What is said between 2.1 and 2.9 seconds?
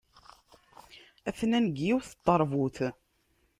n teṛbut.